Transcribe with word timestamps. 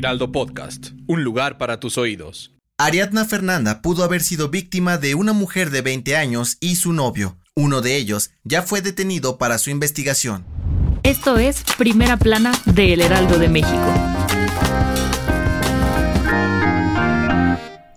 Heraldo 0.00 0.32
Podcast, 0.32 0.92
un 1.08 1.24
lugar 1.24 1.58
para 1.58 1.78
tus 1.78 1.98
oídos. 1.98 2.54
Ariadna 2.78 3.26
Fernanda 3.26 3.82
pudo 3.82 4.02
haber 4.02 4.22
sido 4.22 4.48
víctima 4.48 4.96
de 4.96 5.14
una 5.14 5.34
mujer 5.34 5.68
de 5.68 5.82
20 5.82 6.16
años 6.16 6.56
y 6.58 6.76
su 6.76 6.94
novio. 6.94 7.36
Uno 7.54 7.82
de 7.82 7.96
ellos 7.96 8.30
ya 8.42 8.62
fue 8.62 8.80
detenido 8.80 9.36
para 9.36 9.58
su 9.58 9.68
investigación. 9.68 10.46
Esto 11.02 11.36
es 11.36 11.62
Primera 11.76 12.16
Plana 12.16 12.52
de 12.64 12.94
El 12.94 13.02
Heraldo 13.02 13.38
de 13.38 13.50
México. 13.50 13.94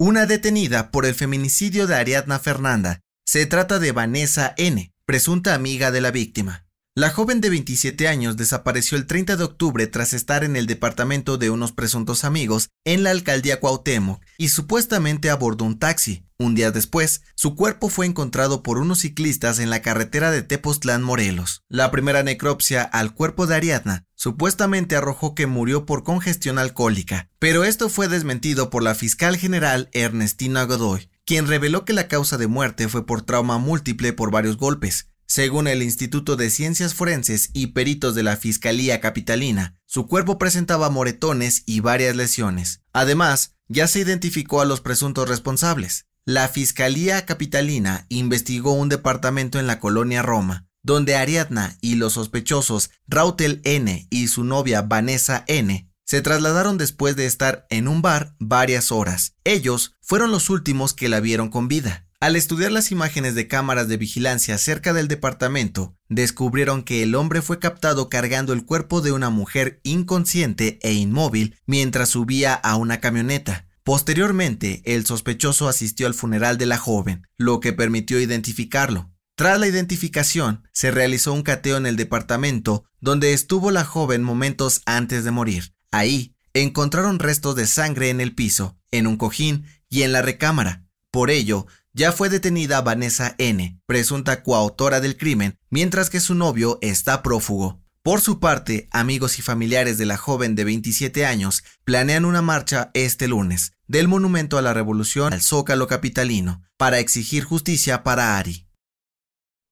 Una 0.00 0.26
detenida 0.26 0.90
por 0.90 1.06
el 1.06 1.14
feminicidio 1.14 1.86
de 1.86 1.94
Ariadna 1.94 2.40
Fernanda. 2.40 2.98
Se 3.24 3.46
trata 3.46 3.78
de 3.78 3.92
Vanessa 3.92 4.54
N., 4.56 4.90
presunta 5.06 5.54
amiga 5.54 5.92
de 5.92 6.00
la 6.00 6.10
víctima. 6.10 6.66
La 6.94 7.08
joven 7.08 7.40
de 7.40 7.48
27 7.48 8.06
años 8.06 8.36
desapareció 8.36 8.98
el 8.98 9.06
30 9.06 9.38
de 9.38 9.44
octubre 9.44 9.86
tras 9.86 10.12
estar 10.12 10.44
en 10.44 10.56
el 10.56 10.66
departamento 10.66 11.38
de 11.38 11.48
unos 11.48 11.72
presuntos 11.72 12.22
amigos 12.22 12.68
en 12.84 13.02
la 13.02 13.12
alcaldía 13.12 13.60
Cuauhtémoc 13.60 14.22
y 14.36 14.50
supuestamente 14.50 15.30
abordó 15.30 15.64
un 15.64 15.78
taxi. 15.78 16.26
Un 16.38 16.54
día 16.54 16.70
después, 16.70 17.22
su 17.34 17.56
cuerpo 17.56 17.88
fue 17.88 18.04
encontrado 18.04 18.62
por 18.62 18.76
unos 18.76 18.98
ciclistas 18.98 19.58
en 19.58 19.70
la 19.70 19.80
carretera 19.80 20.30
de 20.30 20.42
Tepoztlán, 20.42 21.02
Morelos. 21.02 21.62
La 21.70 21.90
primera 21.90 22.22
necropsia 22.22 22.82
al 22.82 23.14
cuerpo 23.14 23.46
de 23.46 23.54
Ariadna 23.54 24.04
supuestamente 24.14 24.94
arrojó 24.94 25.34
que 25.34 25.46
murió 25.46 25.86
por 25.86 26.04
congestión 26.04 26.58
alcohólica, 26.58 27.30
pero 27.38 27.64
esto 27.64 27.88
fue 27.88 28.08
desmentido 28.08 28.68
por 28.68 28.82
la 28.82 28.94
fiscal 28.94 29.38
general 29.38 29.88
Ernestina 29.94 30.64
Godoy, 30.64 31.08
quien 31.24 31.46
reveló 31.46 31.86
que 31.86 31.94
la 31.94 32.06
causa 32.06 32.36
de 32.36 32.48
muerte 32.48 32.90
fue 32.90 33.06
por 33.06 33.22
trauma 33.22 33.56
múltiple 33.56 34.12
por 34.12 34.30
varios 34.30 34.58
golpes. 34.58 35.08
Según 35.34 35.66
el 35.66 35.82
Instituto 35.82 36.36
de 36.36 36.50
Ciencias 36.50 36.92
Forenses 36.92 37.48
y 37.54 37.68
peritos 37.68 38.14
de 38.14 38.22
la 38.22 38.36
Fiscalía 38.36 39.00
Capitalina, 39.00 39.78
su 39.86 40.06
cuerpo 40.06 40.36
presentaba 40.36 40.90
moretones 40.90 41.62
y 41.64 41.80
varias 41.80 42.14
lesiones. 42.14 42.82
Además, 42.92 43.56
ya 43.66 43.86
se 43.86 44.00
identificó 44.00 44.60
a 44.60 44.66
los 44.66 44.82
presuntos 44.82 45.26
responsables. 45.30 46.04
La 46.26 46.48
Fiscalía 46.48 47.24
Capitalina 47.24 48.04
investigó 48.10 48.72
un 48.74 48.90
departamento 48.90 49.58
en 49.58 49.66
la 49.66 49.80
colonia 49.80 50.20
Roma, 50.20 50.68
donde 50.82 51.16
Ariadna 51.16 51.78
y 51.80 51.94
los 51.94 52.12
sospechosos 52.12 52.90
Rautel 53.08 53.62
N 53.64 54.06
y 54.10 54.28
su 54.28 54.44
novia 54.44 54.82
Vanessa 54.82 55.44
N 55.46 55.90
se 56.04 56.20
trasladaron 56.20 56.76
después 56.76 57.16
de 57.16 57.24
estar 57.24 57.66
en 57.70 57.88
un 57.88 58.02
bar 58.02 58.36
varias 58.38 58.92
horas. 58.92 59.34
Ellos 59.44 59.96
fueron 60.02 60.30
los 60.30 60.50
últimos 60.50 60.92
que 60.92 61.08
la 61.08 61.20
vieron 61.20 61.48
con 61.48 61.68
vida. 61.68 62.06
Al 62.22 62.36
estudiar 62.36 62.70
las 62.70 62.92
imágenes 62.92 63.34
de 63.34 63.48
cámaras 63.48 63.88
de 63.88 63.96
vigilancia 63.96 64.56
cerca 64.56 64.92
del 64.92 65.08
departamento, 65.08 65.96
descubrieron 66.08 66.84
que 66.84 67.02
el 67.02 67.16
hombre 67.16 67.42
fue 67.42 67.58
captado 67.58 68.08
cargando 68.08 68.52
el 68.52 68.64
cuerpo 68.64 69.00
de 69.00 69.10
una 69.10 69.28
mujer 69.28 69.80
inconsciente 69.82 70.78
e 70.82 70.92
inmóvil 70.92 71.56
mientras 71.66 72.10
subía 72.10 72.54
a 72.54 72.76
una 72.76 73.00
camioneta. 73.00 73.66
Posteriormente, 73.82 74.82
el 74.84 75.04
sospechoso 75.04 75.66
asistió 75.66 76.06
al 76.06 76.14
funeral 76.14 76.58
de 76.58 76.66
la 76.66 76.78
joven, 76.78 77.26
lo 77.38 77.58
que 77.58 77.72
permitió 77.72 78.20
identificarlo. 78.20 79.10
Tras 79.34 79.58
la 79.58 79.66
identificación, 79.66 80.62
se 80.72 80.92
realizó 80.92 81.32
un 81.32 81.42
cateo 81.42 81.76
en 81.76 81.86
el 81.86 81.96
departamento 81.96 82.84
donde 83.00 83.32
estuvo 83.32 83.72
la 83.72 83.84
joven 83.84 84.22
momentos 84.22 84.82
antes 84.86 85.24
de 85.24 85.32
morir. 85.32 85.74
Ahí, 85.90 86.36
encontraron 86.54 87.18
restos 87.18 87.56
de 87.56 87.66
sangre 87.66 88.10
en 88.10 88.20
el 88.20 88.32
piso, 88.32 88.78
en 88.92 89.08
un 89.08 89.16
cojín 89.16 89.64
y 89.88 90.02
en 90.02 90.12
la 90.12 90.22
recámara. 90.22 90.84
Por 91.10 91.28
ello, 91.28 91.66
ya 91.92 92.12
fue 92.12 92.28
detenida 92.28 92.80
Vanessa 92.80 93.34
N., 93.38 93.80
presunta 93.86 94.42
coautora 94.42 95.00
del 95.00 95.16
crimen, 95.16 95.58
mientras 95.70 96.10
que 96.10 96.20
su 96.20 96.34
novio 96.34 96.78
está 96.80 97.22
prófugo. 97.22 97.82
Por 98.02 98.20
su 98.20 98.40
parte, 98.40 98.88
amigos 98.90 99.38
y 99.38 99.42
familiares 99.42 99.96
de 99.96 100.06
la 100.06 100.16
joven 100.16 100.56
de 100.56 100.64
27 100.64 101.24
años 101.24 101.62
planean 101.84 102.24
una 102.24 102.42
marcha 102.42 102.90
este 102.94 103.28
lunes 103.28 103.74
del 103.86 104.08
Monumento 104.08 104.58
a 104.58 104.62
la 104.62 104.74
Revolución 104.74 105.32
al 105.32 105.42
Zócalo 105.42 105.86
Capitalino 105.86 106.62
para 106.76 106.98
exigir 106.98 107.44
justicia 107.44 108.02
para 108.02 108.38
Ari. 108.38 108.66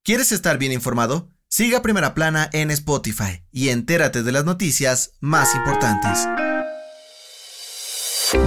¿Quieres 0.04 0.30
estar 0.30 0.58
bien 0.58 0.72
informado? 0.72 1.30
Siga 1.48 1.82
Primera 1.82 2.14
Plana 2.14 2.48
en 2.52 2.70
Spotify 2.70 3.42
y 3.50 3.70
entérate 3.70 4.22
de 4.22 4.30
las 4.30 4.44
noticias 4.44 5.12
más 5.20 5.52
importantes. 5.56 6.28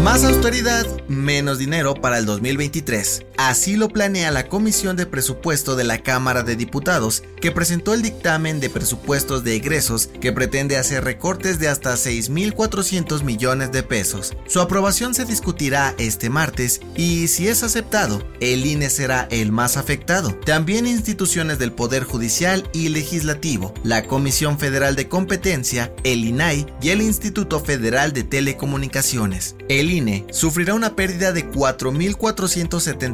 Más 0.01 0.23
austeridad, 0.23 0.85
menos 1.09 1.57
dinero 1.57 1.93
para 1.95 2.17
el 2.17 2.25
2023. 2.25 3.25
Así 3.37 3.75
lo 3.75 3.89
planea 3.89 4.31
la 4.31 4.47
Comisión 4.47 4.95
de 4.95 5.05
Presupuesto 5.05 5.75
de 5.75 5.83
la 5.83 5.99
Cámara 5.99 6.43
de 6.43 6.55
Diputados, 6.55 7.23
que 7.41 7.51
presentó 7.51 7.93
el 7.93 8.01
dictamen 8.01 8.59
de 8.59 8.69
presupuestos 8.69 9.43
de 9.43 9.55
egresos 9.55 10.09
que 10.21 10.31
pretende 10.31 10.77
hacer 10.77 11.03
recortes 11.03 11.59
de 11.59 11.67
hasta 11.67 11.93
6.400 11.93 13.23
millones 13.23 13.71
de 13.71 13.83
pesos. 13.83 14.33
Su 14.47 14.61
aprobación 14.61 15.13
se 15.13 15.25
discutirá 15.25 15.95
este 15.97 16.29
martes 16.29 16.81
y, 16.95 17.27
si 17.27 17.47
es 17.47 17.63
aceptado, 17.63 18.23
el 18.39 18.65
INE 18.65 18.89
será 18.89 19.27
el 19.31 19.51
más 19.51 19.77
afectado. 19.77 20.33
También 20.45 20.87
instituciones 20.87 21.59
del 21.59 21.71
Poder 21.71 22.03
Judicial 22.03 22.69
y 22.73 22.89
Legislativo, 22.89 23.73
la 23.83 24.05
Comisión 24.05 24.59
Federal 24.59 24.95
de 24.95 25.07
Competencia, 25.07 25.93
el 26.03 26.23
INAI 26.23 26.65
y 26.81 26.89
el 26.89 27.01
Instituto 27.01 27.59
Federal 27.59 28.13
de 28.13 28.23
Telecomunicaciones. 28.23 29.55
El 29.69 29.91
INE 29.91 30.25
sufrirá 30.31 30.73
una 30.73 30.95
pérdida 30.95 31.31
de 31.31 31.49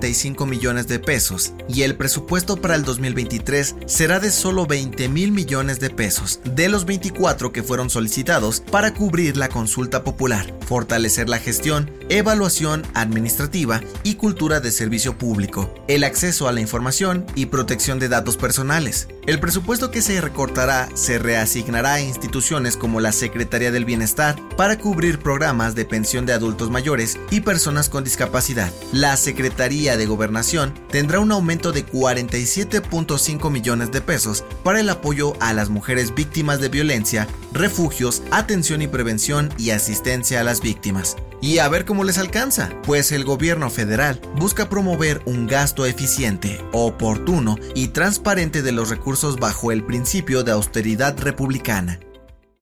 4.475 0.10 0.48
millones 0.48 0.88
de 0.88 1.00
pesos 1.00 1.54
y 1.68 1.84
el 1.84 1.96
presupuesto 1.96 2.58
para 2.58 2.76
el 2.76 2.84
2023 2.84 3.76
será 3.86 4.20
de 4.20 4.32
solo 4.32 4.66
20 4.66 5.08
mil 5.10 5.32
millones 5.32 5.80
de 5.80 5.90
pesos, 5.90 6.40
de 6.44 6.70
los 6.70 6.86
24 6.86 7.52
que 7.52 7.64
fueron 7.64 7.90
solicitados 7.90 8.62
para 8.72 8.94
cubrir 8.94 9.38
la 9.38 9.50
consulta 9.50 10.04
popular, 10.04 10.54
fortalecer 10.66 11.30
la 11.30 11.40
gestión, 11.40 11.92
evaluación 12.10 12.84
administrativa 12.94 13.82
y 14.04 14.16
cultura 14.16 14.60
de 14.60 14.72
servicio 14.72 15.18
público, 15.18 15.74
el 15.88 16.04
acceso 16.04 16.48
a 16.48 16.52
la 16.52 16.62
información 16.62 17.26
y 17.36 17.48
protección 17.48 18.00
de 18.00 18.10
datos 18.10 18.38
personales. 18.38 19.08
El 19.28 19.40
presupuesto 19.40 19.92
que 19.92 20.02
se 20.02 20.20
recortará 20.22 20.90
se 20.96 21.20
reasignará 21.20 21.94
a 21.94 22.02
instituciones 22.02 22.78
como 22.78 23.00
la 23.00 23.12
Secretaría 23.12 23.72
del 23.72 23.86
Bienestar 23.86 24.36
para 24.58 24.80
cubrir 24.80 25.20
programas 25.20 25.76
de 25.76 25.86
pensión 25.86 26.26
de 26.26 26.34
adultos 26.34 26.72
mayores 26.72 27.20
y 27.30 27.42
personas 27.42 27.90
con 27.90 28.04
discapacidad. 28.04 28.74
La 28.92 29.16
Secretaría 29.18 29.98
de 30.00 30.08
Gobernación 30.08 30.74
tendrá 30.90 31.20
un 31.20 31.32
aumento 31.32 31.72
de 31.72 31.86
47.5 31.86 33.52
millones 33.52 33.92
de 33.92 34.02
pesos 34.02 34.44
para 34.64 34.80
el 34.80 34.90
apoyo 34.90 35.34
a 35.40 35.54
las 35.54 35.70
mujeres 35.70 36.16
víctimas 36.16 36.60
de 36.60 36.70
violencia, 36.70 37.28
refugios, 37.54 38.24
atención 38.32 38.82
y 38.82 38.88
prevención 38.88 39.54
y 39.60 39.70
asistencia 39.70 40.40
a 40.40 40.44
las 40.44 40.62
víctimas. 40.62 41.18
Y 41.42 41.60
a 41.60 41.70
ver 41.70 41.86
cómo 41.86 42.04
les 42.04 42.18
alcanza, 42.18 42.70
pues 42.84 43.12
el 43.12 43.24
gobierno 43.24 43.70
federal 43.70 44.20
busca 44.38 44.70
promover 44.70 45.22
un 45.26 45.48
gasto 45.48 45.86
eficiente, 45.86 46.62
oportuno 46.74 47.58
y 47.76 47.90
transparente 47.90 48.62
de 48.62 48.72
los 48.72 48.90
recursos 48.90 49.38
bajo 49.38 49.72
el 49.72 49.84
principio 49.84 50.44
de 50.44 50.52
austeridad 50.52 51.18
republicana. 51.20 52.00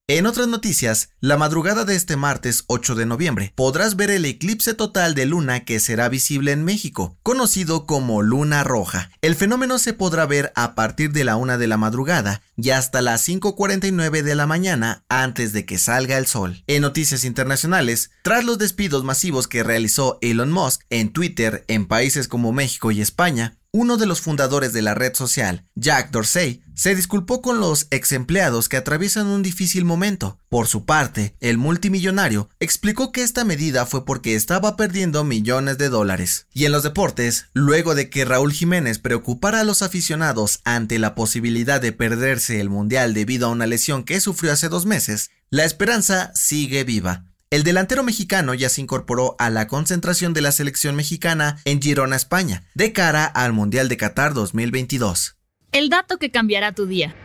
En 0.10 0.26
otras 0.26 0.48
noticias, 0.48 1.10
la 1.20 1.36
madrugada 1.36 1.84
de 1.84 1.98
este 1.98 2.16
martes 2.16 2.64
8 2.68 2.96
de 2.96 3.06
noviembre 3.06 3.52
podrás 3.56 3.98
ver 3.98 4.10
el 4.10 4.24
eclipse 4.24 4.74
total 4.74 5.16
de 5.16 5.26
luna 5.26 5.66
que 5.66 5.82
será 5.82 6.08
visible 6.08 6.54
en 6.54 6.64
México, 6.64 7.18
conocido 7.24 7.86
como 7.86 8.22
luna 8.22 8.64
roja. 8.64 9.12
El 9.22 9.36
fenómeno 9.36 9.80
se 9.80 9.92
podrá 9.92 10.26
ver 10.26 10.54
a 10.56 10.76
partir 10.76 11.12
de 11.12 11.26
la 11.26 11.36
1 11.36 11.58
de 11.58 11.68
la 11.68 11.76
madrugada 11.76 12.42
y 12.56 12.70
hasta 12.70 13.02
las 13.02 13.28
5.49 13.28 14.22
de 14.22 14.36
la 14.36 14.48
mañana 14.48 15.04
antes 15.10 15.52
de 15.52 15.66
que 15.66 15.78
salga 15.78 16.18
el 16.18 16.26
sol. 16.26 16.64
En 16.68 16.84
noticias 16.84 17.26
internacionales, 17.26 18.12
tras 18.22 18.46
los 18.46 18.58
despidos 18.58 19.04
masivos 19.04 19.50
que 19.50 19.62
realizó 19.62 20.20
Elon 20.22 20.54
Musk 20.54 20.84
en 20.90 21.12
Twitter 21.12 21.66
en 21.68 21.86
países 21.86 22.30
como 22.30 22.54
México 22.54 22.92
y 22.92 23.02
España, 23.02 23.58
uno 23.78 23.98
de 23.98 24.08
los 24.08 24.22
fundadores 24.22 24.74
de 24.74 24.82
la 24.82 24.96
red 24.96 25.14
social, 25.14 25.64
Jack 25.76 26.10
Dorsey, 26.10 26.64
se 26.74 26.96
disculpó 26.96 27.44
con 27.44 27.60
los 27.60 27.86
ex 27.92 28.12
empleados 28.12 28.70
que 28.70 28.78
atraviesan 28.78 29.28
un 29.28 29.44
difícil 29.44 29.86
momento. 29.86 30.40
Por 30.50 30.66
su 30.66 30.86
parte, 30.86 31.36
el 31.42 31.60
multimillonario 31.60 32.50
explicó 32.60 33.12
que 33.12 33.22
esta 33.22 33.44
medida 33.44 33.86
fue 33.86 34.04
porque 34.04 34.34
estaba 34.34 34.76
perdiendo 34.78 35.24
millones 35.24 35.78
de 35.78 35.90
dólares. 35.90 36.48
Y 36.54 36.66
en 36.66 36.72
los 36.72 36.82
deportes, 36.82 37.46
luego 37.54 37.94
de 37.94 38.10
que 38.10 38.26
Raúl 38.26 38.52
Jiménez 38.52 38.98
preocupara 38.98 39.60
a 39.60 39.64
los 39.64 39.84
aficionados 39.84 40.60
ante 40.64 40.98
la 40.98 41.14
posibilidad 41.14 41.80
de 41.80 41.92
perderse 41.92 42.60
el 42.60 42.72
Mundial 42.72 43.14
debido 43.14 43.46
a 43.46 43.52
una 43.52 43.68
lesión 43.68 44.04
que 44.04 44.20
sufrió 44.20 44.54
hace 44.54 44.70
dos 44.70 44.88
meses, 44.88 45.30
la 45.52 45.66
esperanza 45.66 46.32
sigue 46.34 46.84
viva. 46.84 47.27
El 47.50 47.64
delantero 47.64 48.04
mexicano 48.04 48.54
ya 48.54 48.68
se 48.68 48.82
incorporó 48.82 49.38
a 49.40 49.50
la 49.50 49.68
concentración 49.68 50.34
de 50.34 50.42
la 50.42 50.52
selección 50.52 50.98
mexicana 50.98 51.62
en 51.64 51.82
Girona, 51.82 52.18
España, 52.18 52.64
de 52.76 52.92
cara 52.92 53.24
al 53.24 53.54
Mundial 53.54 53.88
de 53.88 53.96
Qatar 53.96 54.34
2022. 54.34 55.38
El 55.72 55.88
dato 55.88 56.18
que 56.18 56.30
cambiará 56.30 56.74
tu 56.74 56.88
día. 56.88 57.16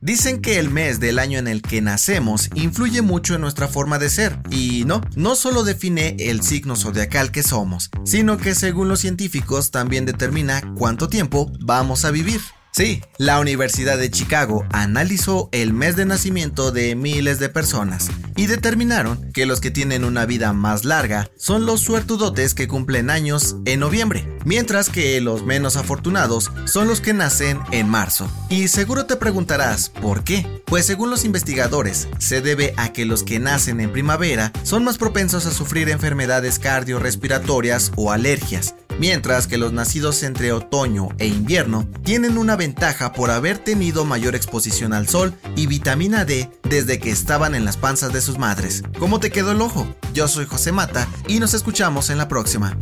Dicen 0.00 0.40
que 0.40 0.60
el 0.60 0.70
mes 0.70 1.00
del 1.00 1.18
año 1.18 1.40
en 1.40 1.48
el 1.48 1.60
que 1.62 1.80
nacemos 1.80 2.48
influye 2.54 3.02
mucho 3.02 3.34
en 3.34 3.40
nuestra 3.40 3.66
forma 3.66 3.98
de 3.98 4.08
ser, 4.08 4.38
y 4.50 4.84
no, 4.84 5.00
no 5.16 5.34
solo 5.34 5.64
define 5.64 6.14
el 6.20 6.42
signo 6.42 6.76
zodiacal 6.76 7.32
que 7.32 7.42
somos, 7.42 7.90
sino 8.04 8.36
que 8.36 8.54
según 8.54 8.88
los 8.88 9.00
científicos 9.00 9.72
también 9.72 10.06
determina 10.06 10.72
cuánto 10.76 11.08
tiempo 11.08 11.50
vamos 11.58 12.04
a 12.04 12.12
vivir. 12.12 12.40
Sí, 12.74 13.02
la 13.18 13.38
Universidad 13.38 13.98
de 13.98 14.10
Chicago 14.10 14.64
analizó 14.70 15.50
el 15.52 15.74
mes 15.74 15.94
de 15.94 16.06
nacimiento 16.06 16.72
de 16.72 16.94
miles 16.96 17.38
de 17.38 17.50
personas 17.50 18.08
y 18.34 18.46
determinaron 18.46 19.30
que 19.32 19.44
los 19.44 19.60
que 19.60 19.70
tienen 19.70 20.04
una 20.04 20.24
vida 20.24 20.54
más 20.54 20.86
larga 20.86 21.28
son 21.36 21.66
los 21.66 21.82
suertudotes 21.82 22.54
que 22.54 22.68
cumplen 22.68 23.10
años 23.10 23.56
en 23.66 23.80
noviembre, 23.80 24.26
mientras 24.46 24.88
que 24.88 25.20
los 25.20 25.44
menos 25.44 25.76
afortunados 25.76 26.50
son 26.64 26.88
los 26.88 27.02
que 27.02 27.12
nacen 27.12 27.60
en 27.72 27.90
marzo. 27.90 28.26
Y 28.48 28.68
seguro 28.68 29.04
te 29.04 29.16
preguntarás, 29.16 29.90
¿por 29.90 30.24
qué? 30.24 30.62
Pues 30.64 30.86
según 30.86 31.10
los 31.10 31.26
investigadores, 31.26 32.08
se 32.16 32.40
debe 32.40 32.72
a 32.78 32.94
que 32.94 33.04
los 33.04 33.22
que 33.22 33.38
nacen 33.38 33.80
en 33.80 33.92
primavera 33.92 34.50
son 34.62 34.82
más 34.82 34.96
propensos 34.96 35.44
a 35.44 35.50
sufrir 35.50 35.90
enfermedades 35.90 36.58
cardiorrespiratorias 36.58 37.92
o 37.96 38.12
alergias, 38.12 38.76
mientras 38.98 39.46
que 39.46 39.58
los 39.58 39.72
nacidos 39.72 40.22
entre 40.22 40.52
otoño 40.52 41.08
e 41.18 41.26
invierno 41.26 41.88
tienen 42.04 42.38
una 42.38 42.56
ventaja 42.56 43.12
por 43.12 43.30
haber 43.30 43.58
tenido 43.58 44.04
mayor 44.04 44.34
exposición 44.34 44.92
al 44.92 45.08
sol 45.08 45.34
y 45.56 45.66
vitamina 45.66 46.24
D 46.24 46.50
desde 46.68 46.98
que 46.98 47.10
estaban 47.10 47.54
en 47.54 47.64
las 47.64 47.76
panzas 47.76 48.12
de 48.12 48.20
sus 48.20 48.38
madres. 48.38 48.82
¿Cómo 48.98 49.20
te 49.20 49.30
quedó 49.30 49.52
el 49.52 49.60
ojo? 49.60 49.86
Yo 50.14 50.28
soy 50.28 50.46
José 50.46 50.72
Mata 50.72 51.08
y 51.28 51.38
nos 51.38 51.54
escuchamos 51.54 52.10
en 52.10 52.18
la 52.18 52.28
próxima. 52.28 52.76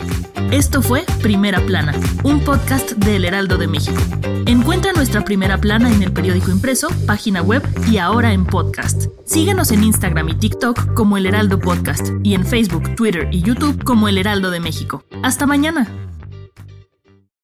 Esto 0.50 0.82
fue 0.82 1.04
Primera 1.22 1.64
Plana, 1.64 1.94
un 2.24 2.40
podcast 2.40 2.90
de 2.92 3.16
El 3.16 3.24
Heraldo 3.24 3.56
de 3.56 3.68
México. 3.68 4.00
Encuentra 4.46 4.92
nuestra 4.92 5.24
Primera 5.24 5.58
Plana 5.58 5.92
en 5.92 6.02
el 6.02 6.12
periódico 6.12 6.50
impreso, 6.50 6.88
página 7.06 7.40
web 7.40 7.62
y 7.88 7.98
ahora 7.98 8.32
en 8.32 8.44
podcast. 8.44 9.06
Síguenos 9.24 9.70
en 9.70 9.84
Instagram 9.84 10.28
y 10.28 10.34
TikTok 10.34 10.94
como 10.94 11.16
El 11.16 11.26
Heraldo 11.26 11.60
Podcast 11.60 12.08
y 12.24 12.34
en 12.34 12.44
Facebook, 12.44 12.96
Twitter 12.96 13.28
y 13.30 13.42
YouTube 13.42 13.84
como 13.84 14.08
El 14.08 14.18
Heraldo 14.18 14.50
de 14.50 14.58
México. 14.58 15.04
Hasta 15.22 15.46
mañana. 15.46 16.09